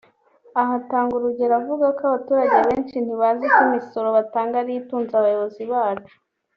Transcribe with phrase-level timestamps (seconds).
[0.59, 6.13] Aha atanga urugero avuga ko abatutrage benshi ntibazi ko imisoro batanga ariyo itunze abayobozi bacu